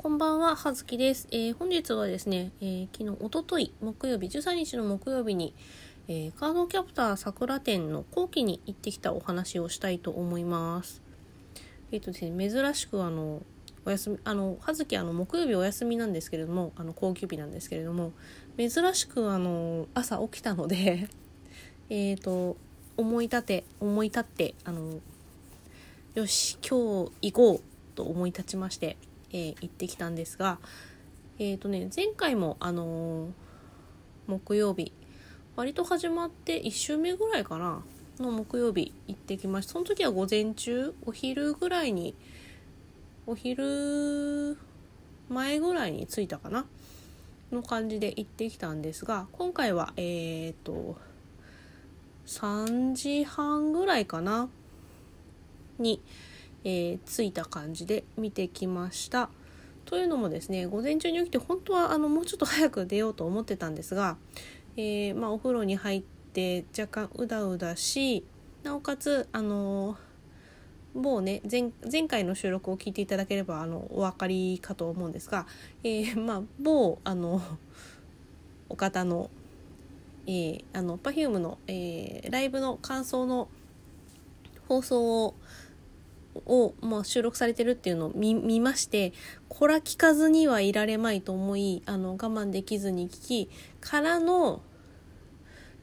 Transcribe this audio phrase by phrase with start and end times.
[0.00, 1.26] こんばんは、はずきです。
[1.32, 5.56] えー本日はですね、えー昨日、おととい、木曜日、13日の木曜日に、
[6.06, 11.02] えーカードキャプター桜店の後期に行ってきたお話をしたいと思います。
[11.90, 13.42] えっ、とですね、珍しくあの、
[13.84, 18.12] お休み、あの、はずきあの、木曜日お休みなんですけれども、あの、高級日なんですけれども、
[18.56, 21.08] 珍しくあの、朝起きたので、
[21.90, 22.56] えっと、
[22.96, 25.00] 思い立て、思い立って、あの、
[26.14, 27.60] よし、今日行こう
[27.96, 28.96] と思い立ちまして、
[29.32, 30.58] えー行ってきたんですが、
[31.38, 33.30] えっ、とね、前回も、あのー
[34.28, 34.92] 木曜日、
[35.56, 37.82] 割と始まって1週目ぐらいかな、
[38.20, 39.72] の木曜日行ってきました。
[39.72, 42.14] その時は午前中、お昼ぐらいに、
[43.26, 44.58] お昼
[45.30, 46.66] 前ぐらいに着いたかな
[47.50, 50.98] の感じで行ってきたんですが、今回は、えっ、と、
[52.26, 54.50] 3時半ぐらいかな
[55.78, 56.02] に、
[56.64, 59.30] えー着いた感じで見てきました。
[59.84, 64.18] というのもですね午前中に起きて本当はあのもうちょっと早く出ようと思ってたんですが、
[64.76, 66.02] えーまあ、お風呂に入っ
[66.34, 68.22] て若干うだうだし
[68.62, 69.96] なおかつあの
[70.94, 75.46] 某ね前前回の収録を聞いていただければあのお分かりかと思うんですが、
[75.82, 77.40] えーまあ、某あの
[78.68, 79.30] お方の,、
[80.26, 83.48] えー、あの Perfume の、えーライブの感想の
[84.68, 85.34] 放送を
[86.46, 89.12] を、まあ、収録されてるっていうのを見まして
[89.48, 94.62] こら聞かずにはいられまいと思いあの我慢できずに聞きからの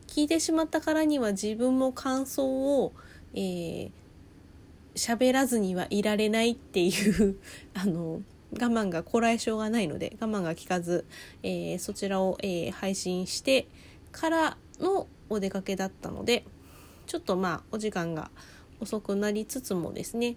[0.07, 2.93] 聞いてしまったからには自分も感想を
[3.33, 3.91] えー
[4.95, 7.37] 喋らずにはいられないっていう
[7.75, 8.21] あの
[8.53, 11.05] 我慢がこらえ性がないので我慢が効かず、
[11.43, 13.67] えーそちらを、えー配信して
[14.13, 16.45] からのお出かけだったので
[17.07, 18.31] ちょっとまあお時間が
[18.79, 20.35] 遅くなりつつもですね。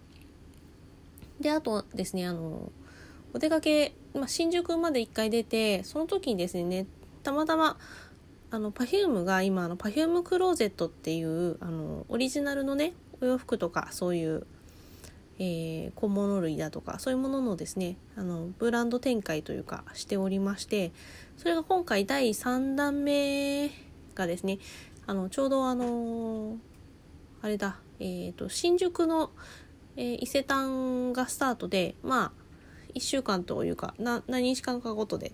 [1.41, 2.73] であとですねあの
[3.33, 6.87] お出かけ、まあ、新宿まで1回出てその時にですね
[7.23, 7.77] たまたま
[8.51, 14.47] あの Perfume が今あの Perfume クローゼットっていうあのオリジナルのねお洋服とかそういう、
[15.39, 20.93] えー小物類だとかそういうもののですねあのブランド展開というかしておりまして
[21.37, 23.71] それが今回第3弾目
[24.15, 24.59] がですね
[25.07, 26.57] あのちょうどあの
[27.41, 29.31] あれだ、えー、と新宿の、
[29.97, 32.33] えー伊勢丹がスタートでまあ
[32.95, 35.33] 1週間というかな何日間かごとで、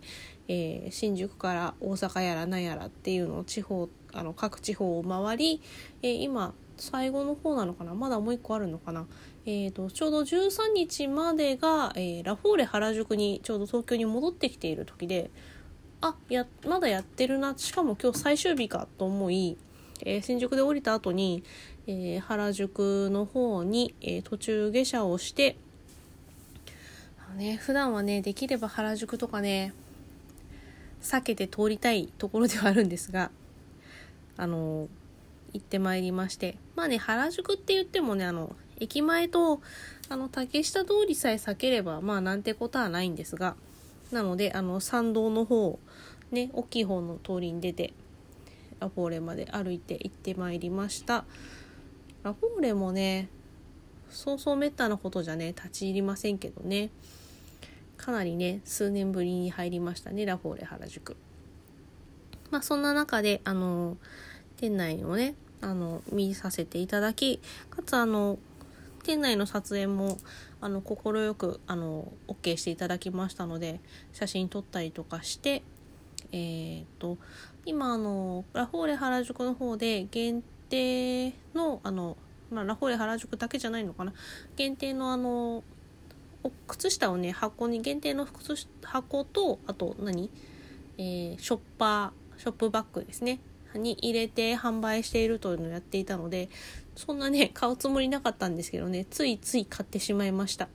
[0.49, 5.63] えー新宿から大阪やら何やらっていうのを地方あの各地方を回り、
[6.03, 7.95] えー今最後の方なのかな？
[7.95, 9.07] まだもう一個あるのかな、
[9.47, 15.31] えー、とちょうど13日までが、えーラフォーレ原宿にちょうど東京に戻ってきている時で
[16.01, 17.55] あやまだやってるな。
[17.57, 19.57] しかも今日最終日かと思い、
[20.05, 21.45] えー新宿で降りた後に、
[21.87, 25.57] えー原宿の方に、えー途中下車をして
[27.35, 29.73] ね普段はねできれば原宿とかね
[31.03, 33.31] 避けて通りたいところではあるんですが
[34.37, 34.89] あの
[35.53, 39.61] 行ってまいりましてまあね原宿って言ってもねあの駅前と
[40.09, 43.57] あの竹下通りさえ避ければまあなんてことはないんですが
[44.11, 45.79] なのであの参道の方
[46.33, 47.93] ね大きい方の通りに出て
[48.81, 51.25] ラフォーレまで歩いて行ってまいりました。
[52.25, 53.29] ラフォーレもね
[54.11, 56.91] そうそうめったなことじゃね立ち入りませんけどね。
[57.97, 61.17] かなりね数年ぶりに入りましたねラフォーレ原宿。
[62.51, 63.97] まあそんな中であの
[64.57, 67.41] 店内をねあの見させていただき
[67.71, 68.39] かつあの
[69.03, 70.19] 店内の撮影も
[70.61, 73.81] あの快くあの OK していただきましたので
[74.13, 75.63] 写真撮ったりとかして
[76.33, 77.19] えー、と
[77.65, 80.43] 今あのラフォーレ原宿の方で限
[80.75, 82.17] 定のあの、
[82.51, 84.13] まあ、ラフォーレ原宿だけじゃないのかな。
[84.57, 85.63] 限定のあの
[86.67, 90.31] 靴下をね箱に限定の靴箱とあと何、
[90.99, 93.39] えーショッパーショップバッグですね。
[93.75, 96.49] に入れて販売しているというのをやっていたので
[96.95, 99.05] そんなね買うつもりなかったんですけどね。
[99.05, 100.69] ついつい買ってしまいました。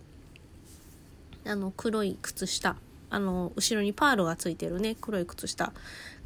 [1.46, 2.76] あの黒い靴下。
[3.12, 5.74] あの後ろにパールがついてるね黒い靴下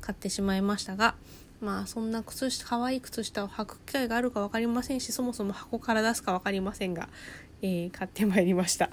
[0.01, 1.15] 買ってしまいましたが
[1.63, 7.07] まあそんな靴下可愛い靴下を履く機会があるか分かりませんしそもそも箱から出すか分かりませんが、
[7.61, 8.89] えー買ってまいりました。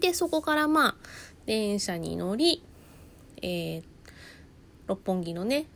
[0.00, 0.94] でそこからまあ
[1.44, 2.62] 電車に乗り、
[3.42, 3.82] えー
[4.86, 5.66] 六本木のね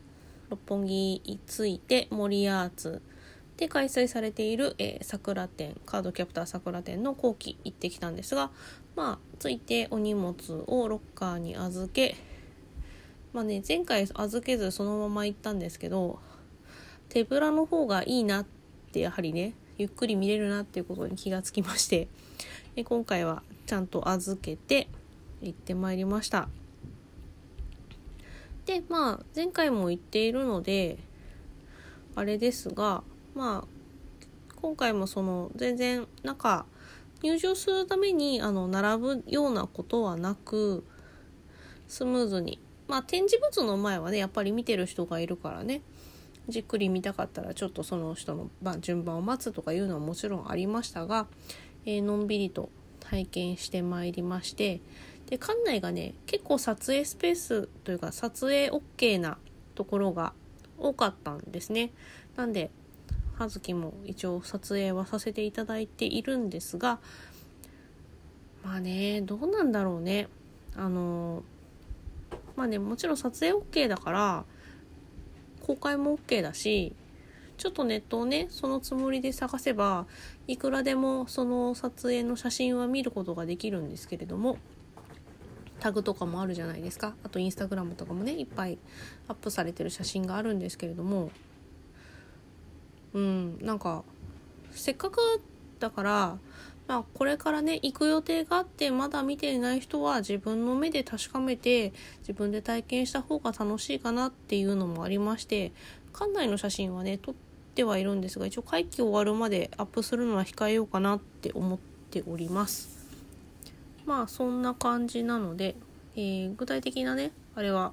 [0.48, 3.02] 六本木に着いて森アーツ
[3.58, 8.50] で開催されている、えー桜店カードキャプター桜店の後期行ってきたんですが
[8.96, 10.34] まあ着いてお荷物
[10.66, 12.16] をロッカーに預け
[13.32, 16.18] まあね前回預けずそのまま行ったんですけど
[17.08, 18.46] 手ぶらの方がいいなっ
[18.92, 22.08] てやはりねゆっくり見れるなっていうことに気がつきまして
[22.74, 24.88] で今回はちゃんと預けて
[25.40, 26.48] 行ってまいりました。
[28.66, 30.98] でまあ前回も言っているので
[32.14, 33.02] あれですが
[33.34, 33.68] まあ
[34.60, 36.66] 今回もその全然なんか
[37.22, 40.84] 入場するためにあの並ぶようなことはなく
[41.88, 42.60] スムーズに
[42.92, 45.80] まあ展示物の前はねやっぱり見てる人がいるからね。
[46.46, 48.50] じっくり見たかったらちょっとその人の
[48.80, 51.26] 順番を待つとかいうのはもちろんありましたが、
[51.86, 52.68] えー、のんびりと
[53.00, 54.82] 体験してまいりまして
[55.30, 59.38] で館内がね結構撮影スペースというか撮影 OK な
[59.74, 60.34] ところが
[60.76, 61.92] 多かったんですね。
[62.36, 62.70] なんで
[63.38, 66.98] 葉月も一応撮影はさせていただいているんですが
[68.62, 70.28] まあねどうなんだろうね。
[70.76, 71.42] あの
[72.56, 74.44] まあねもちろん撮影 OK だから
[75.60, 76.94] 公開も OK だし
[77.56, 80.06] ちょっとネットをねそのつもりで探せば
[80.48, 84.58] いくらでもその撮影の写真は見ることができるんですけれども
[85.82, 87.16] タグとかもあるじゃないですか。
[87.24, 88.78] あとインスタグラムとかもねいっぱい
[89.26, 91.30] アップされてる写真があるんですけれども。
[93.14, 94.04] うんなんか
[94.70, 95.18] せっかく
[95.80, 96.38] だから
[96.86, 105.72] まあ、これからね行く予定があってまだ見ていない人は自分の目で確かめて自分で体験した方が楽しいかなっていうのもありまして
[106.12, 107.34] 館内の写真はね撮っ
[107.74, 111.78] てはいるんですが一応会期終わるまでアップするのは控えようかなって思っ
[112.10, 113.00] ております。
[114.04, 115.76] まあそんな感じなので、
[116.16, 117.92] えー、具体的なねあれは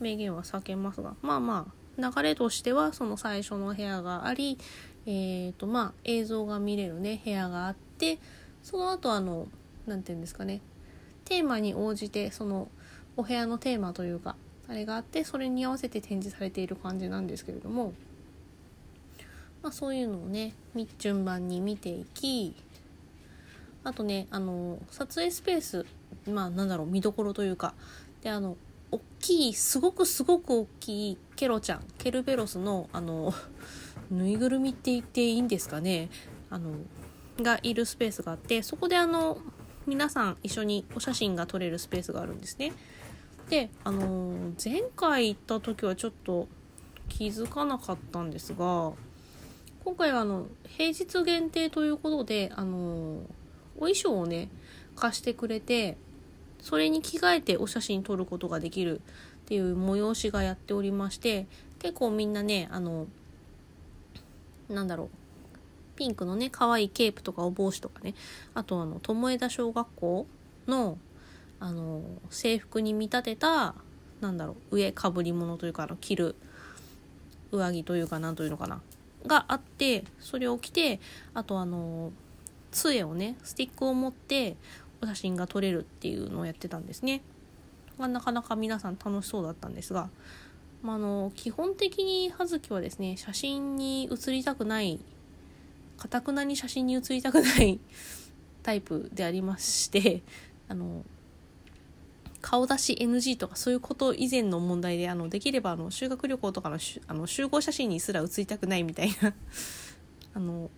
[0.00, 1.66] 明言は避けますがまあま
[1.98, 4.56] あ流れとしてはその最初の部屋があり
[5.10, 7.87] えーとまあ、映像が見れるね部屋があって
[8.62, 9.48] その後あの
[9.86, 10.60] 何て言うんですかね。
[11.24, 12.68] テーマに応じてその
[13.16, 14.36] お部屋のテーマというか
[14.68, 17.92] あれがあってそれに合わせて展示されている感じなんですけれども、
[19.62, 20.54] まあ、そういうのをね
[20.98, 22.54] 順番に見ていき
[23.84, 25.86] あとねあの撮影スペース
[26.26, 27.74] まあなんだろう見どころというか
[28.22, 28.56] であの
[28.90, 33.34] 大きいすごくすごく大きいケロちゃんケルベロスのあの
[34.10, 36.08] ぬいぐるみって言っていいんですかね。
[36.48, 36.70] あの
[37.42, 39.38] がいるスペースがあってそこであの
[39.86, 42.72] 皆さん一緒にお写真が撮れるスペースがあるんですね。
[43.48, 46.48] であの前回行った時はちょっと
[47.08, 48.92] 気づかなかったんですが
[49.84, 53.22] 今回はあの平日限定ということであの
[53.76, 54.50] お衣装をね
[54.96, 55.96] 貸してくれて
[56.60, 59.02] それに着替えてお写真撮ることができるっ
[59.46, 61.46] ていう催しがやっておりまして
[61.78, 63.06] 結構みんなねあの
[64.68, 65.27] なんだろう
[65.98, 68.14] ピンクのね可愛いケープとかお帽子とかね
[68.54, 70.26] あとあの友枝小学校
[70.68, 70.96] の
[71.60, 73.74] あの制服に見立てた
[74.20, 76.36] なんだろう上かぶり物というかあの着る
[77.50, 78.80] 上着というかなんというのかな
[79.26, 81.00] があってそれを着て
[81.34, 82.12] あとあの
[82.70, 84.56] 杖をねスティックを持って
[85.02, 87.22] お写真が撮れるっていうのをやってたんですね。
[87.98, 90.08] なかなか皆さん楽しそうだったんですが
[90.82, 95.00] まあ、あの基本的に葉月はですね写真に写りたくない
[95.98, 97.78] かたくなに写真に写りたくない
[98.62, 100.22] タイプでありまして
[100.68, 101.04] あの
[102.40, 109.34] 顔出し NG とかそういうこと以前の問題であのできればあの修学旅行とかのあの集合写真にすら写りたくないみたいな
[110.34, 110.70] あの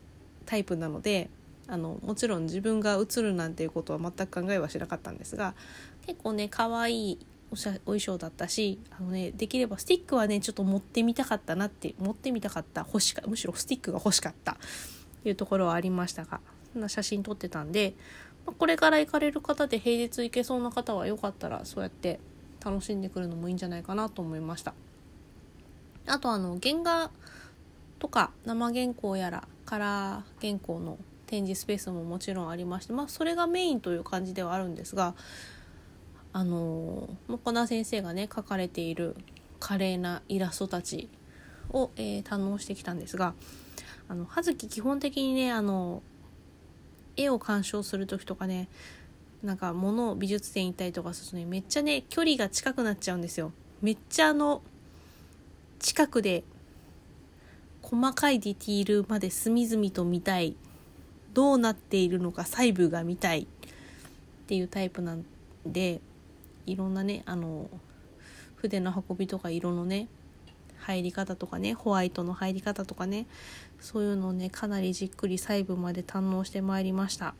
[0.47, 1.29] タイプなので
[1.69, 5.55] あのもちろん自分が写るなんていうことは全く考えはしなかったんですが
[6.07, 7.19] 結構ね可愛い
[7.53, 14.57] おしゃお衣装だったしあの、ね、できればスティックはねちょっと持ってみたかったなって持ってみたかった欲しかむしろスティックが欲しかった
[15.25, 16.41] いうところはありましたが
[16.89, 17.95] 写真撮ってたんで、
[18.47, 22.21] まあ、これから行かれる方で平日行けそうな方はよかったらそうやって
[22.65, 24.75] 楽しんでくるのもいいんじゃないかなと思いました。
[26.07, 27.11] あとあの原画
[27.99, 35.15] とか生原稿やらカラー原稿の展示スペースももちろんありましてまあそれがメインという感じではあるんですが
[36.33, 39.17] あのモナ先生がね描かれている
[39.61, 41.09] 華麗なイラストたち
[41.73, 43.35] を、えー、堪能してきたんですが
[44.09, 46.03] あの葉月基本的にねあの
[47.17, 48.69] 絵を鑑賞する時とかね
[49.43, 53.53] なんか物を美術展行ったりとかするとねめっちゃね距離が近くなっちゃうんですよ。
[53.81, 54.63] めっちゃあの
[55.79, 56.45] 近くで
[57.83, 60.57] 細かいディティールまで隅々と見たい。
[61.33, 63.43] どうなっているのか細部が見たい。
[63.43, 63.47] っ
[64.49, 65.25] ていうタイプなん
[65.65, 66.01] で
[66.67, 67.71] いろんなねあの
[68.57, 70.09] 筆の運びとか色のね
[70.81, 73.27] 入り方とかねホワイトの入り方とかね
[73.81, 77.35] そういうのをねかなりじっくり細部まで堪能してまいりました。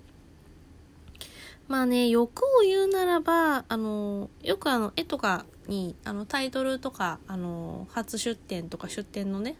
[1.69, 9.55] まあね欲を言うならばあのよくあの絵とかにあのタイトルとかあの初出展とか出展のね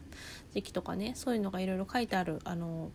[0.53, 2.91] 時期とかねそういうのがいろいろ書いてあるあの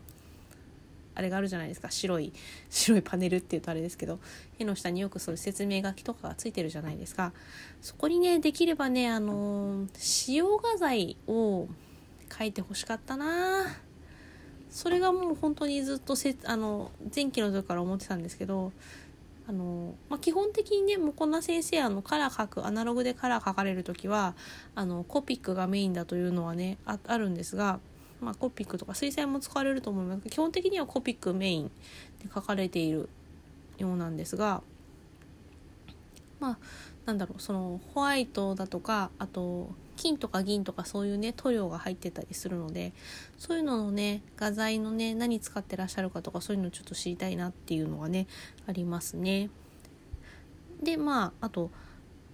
[1.15, 1.89] あれがあるじゃないですか。
[1.89, 2.33] 白い
[2.69, 4.19] 白いパネルっていうとあれですけど
[4.59, 7.33] 絵の下によくそういう説明書きとかがついてるじゃないですか。
[7.81, 11.67] そこにねできればねあの使用画材を
[12.37, 13.65] 書いてほしかったな。
[14.69, 18.73] それがもう本当にずっとせあの前期の時から思ってたんですけど
[19.47, 24.35] あの、まあ、基本的にねもうこんな先生あのカラー描くアナログでカラー描かれる時は
[24.75, 27.79] あのコピックがメインだというのはねあるんですが、
[28.21, 33.09] まあ、コピックとか水彩も使われると思います基本的にはコピックメインで書かれている
[33.77, 34.61] ようなんですが
[36.39, 36.57] まあ
[37.05, 42.93] なんだろうそのホワイトだとかあと金とか銀とかそういうね塗料が入ってたりするので
[43.37, 48.27] そういうののね画材のね何使ってらっしゃるかとかそういうのちょっと知りたいなっていうのがね
[48.67, 49.49] ありますね。
[50.83, 51.71] でまああと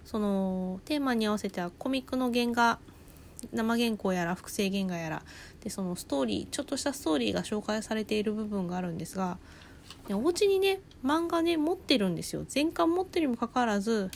[0.04, 2.78] そのテーマに合わせてはコミックの原画
[3.52, 5.22] 生原稿やら複製原画やら
[5.62, 9.38] でそのストーリーちょっとしたストーリーが紹介されている部分があるんですが
[10.10, 14.10] お家にね漫画ね持ってるんですよ全巻持ってるにもかかわらず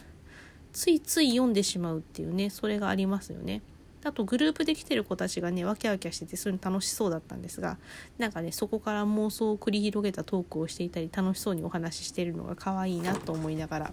[0.73, 3.63] ついつい読んでしまうっていうねそれがありますよね。
[4.05, 7.77] あとグループで来てる子たちがねワキワキしててそういうの楽しそうだったんですが
[8.19, 13.93] なんかねそこから妄想を繰り広げたトークをしていたり楽しそうにお話ししてるのが可愛いなと思いながら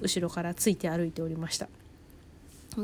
[0.00, 1.68] 後ろからついて歩いておりました。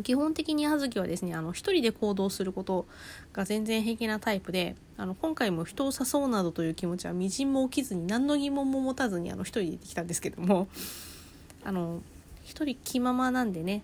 [0.02, 2.86] 基本的に葉月はですねあの一人で行動すること
[3.32, 10.68] が全然平気なタイプであの今回も人を誘うなどという気持ちはみじんも起きずに何の疑問も持たずにあの一人で行ってきたんですけども
[11.64, 12.02] あの
[12.44, 13.82] 一人気ままなんでね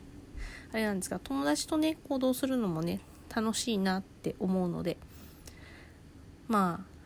[0.73, 3.01] あれなんですが友達とね行動するのもね
[3.35, 4.97] 楽しいなって思うので
[6.49, 6.98] まあ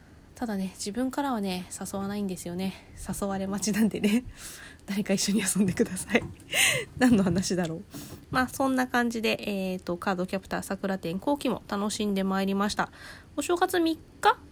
[0.42, 2.75] ただね自分からはね誘わないんですよね。
[2.99, 4.25] 誘われ待ちなんでね。
[4.87, 6.25] 誰か一緒に遊んでください。
[6.99, 7.82] 何の話だろう。
[8.32, 12.90] まあそんな感じで、えーと、カードキャプター桜展後期も楽しんでまいりました。
[13.37, 14.00] お正月3日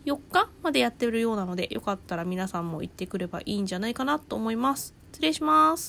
[0.05, 4.95] 4日までやってるようなのでよかったら皆さんも行ってくればいいんじゃないかなと思います。
[5.11, 5.89] 失礼します。